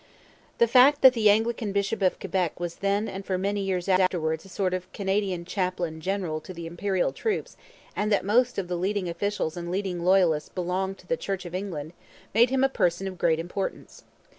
The 0.57 0.65
fact 0.67 1.01
that 1.03 1.13
the 1.13 1.29
Anglican 1.29 1.71
bishop 1.73 2.01
of 2.01 2.19
Quebec 2.19 2.59
was 2.59 2.77
then 2.77 3.07
and 3.07 3.23
for 3.23 3.37
many 3.37 3.61
years 3.61 3.87
afterwards 3.87 4.43
a 4.43 4.49
sort 4.49 4.73
of 4.73 4.91
Canadian 4.93 5.45
chaplain 5.45 6.01
general 6.01 6.39
to 6.41 6.55
the 6.55 6.65
Imperial 6.65 7.11
troops 7.13 7.55
and 7.95 8.11
that 8.11 8.25
most 8.25 8.57
of 8.57 8.67
the 8.67 8.77
leading 8.77 9.07
officials 9.07 9.55
and 9.55 9.69
leading 9.69 10.03
Loyalists 10.03 10.49
belonged 10.49 10.97
to 10.97 11.07
the 11.07 11.17
Church 11.17 11.45
of 11.45 11.53
England 11.53 11.93
made 12.33 12.49
him 12.49 12.63
a 12.63 12.67
personage 12.67 13.11
of 13.11 13.19
great 13.19 13.37
importance. 13.37 14.03